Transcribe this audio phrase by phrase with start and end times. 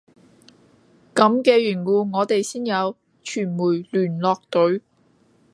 [1.13, 4.81] 咁嘅緣故我哋先有傳媒聯絡隊